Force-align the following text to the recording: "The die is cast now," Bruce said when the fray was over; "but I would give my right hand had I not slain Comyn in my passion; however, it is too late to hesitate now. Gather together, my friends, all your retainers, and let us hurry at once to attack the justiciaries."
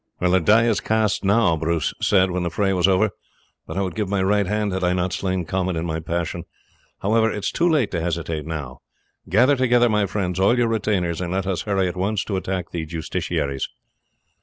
"The 0.19 0.39
die 0.39 0.65
is 0.65 0.79
cast 0.79 1.23
now," 1.23 1.55
Bruce 1.55 1.93
said 2.01 2.31
when 2.31 2.41
the 2.41 2.49
fray 2.49 2.73
was 2.73 2.87
over; 2.87 3.11
"but 3.67 3.77
I 3.77 3.83
would 3.83 3.93
give 3.93 4.09
my 4.09 4.23
right 4.23 4.47
hand 4.47 4.71
had 4.73 4.83
I 4.83 4.93
not 4.93 5.13
slain 5.13 5.45
Comyn 5.45 5.75
in 5.75 5.85
my 5.85 5.99
passion; 5.99 6.45
however, 7.03 7.29
it 7.29 7.37
is 7.43 7.51
too 7.51 7.69
late 7.69 7.91
to 7.91 8.01
hesitate 8.01 8.47
now. 8.47 8.79
Gather 9.29 9.55
together, 9.55 9.89
my 9.89 10.07
friends, 10.07 10.39
all 10.39 10.57
your 10.57 10.69
retainers, 10.69 11.21
and 11.21 11.31
let 11.31 11.45
us 11.45 11.61
hurry 11.69 11.87
at 11.87 11.95
once 11.95 12.23
to 12.23 12.35
attack 12.35 12.71
the 12.71 12.83
justiciaries." 12.87 13.67